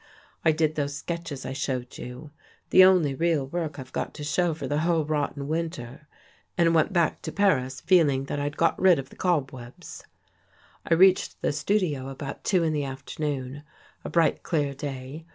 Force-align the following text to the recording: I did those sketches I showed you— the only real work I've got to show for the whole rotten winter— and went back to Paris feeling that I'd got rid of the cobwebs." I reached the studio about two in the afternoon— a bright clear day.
I 0.43 0.51
did 0.51 0.73
those 0.73 0.97
sketches 0.97 1.45
I 1.45 1.53
showed 1.53 1.95
you— 1.99 2.31
the 2.71 2.83
only 2.83 3.13
real 3.13 3.45
work 3.45 3.77
I've 3.77 3.93
got 3.93 4.15
to 4.15 4.23
show 4.23 4.55
for 4.55 4.67
the 4.67 4.79
whole 4.79 5.05
rotten 5.05 5.47
winter— 5.47 6.07
and 6.57 6.73
went 6.73 6.91
back 6.91 7.21
to 7.21 7.31
Paris 7.31 7.81
feeling 7.81 8.23
that 8.23 8.39
I'd 8.39 8.57
got 8.57 8.81
rid 8.81 8.97
of 8.97 9.09
the 9.11 9.15
cobwebs." 9.15 10.03
I 10.89 10.95
reached 10.95 11.43
the 11.43 11.53
studio 11.53 12.09
about 12.09 12.43
two 12.43 12.63
in 12.63 12.73
the 12.73 12.83
afternoon— 12.83 13.61
a 14.03 14.09
bright 14.09 14.41
clear 14.41 14.73
day. 14.73 15.27